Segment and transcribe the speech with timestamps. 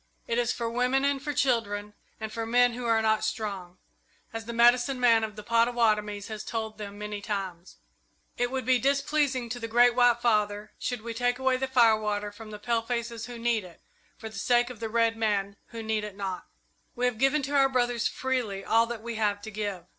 [0.25, 3.77] It is for women and for children and for men who are not strong,
[4.33, 7.77] as the medicine man of the Pottawattomies has told them many times.
[8.35, 12.31] It would be displeasing to the Great White Father should we take away the firewater
[12.31, 13.79] from the palefaces who need it,
[14.17, 16.47] for the sake of the red men who need it not.
[16.95, 19.85] "We have given to our brothers freely all that we have to give.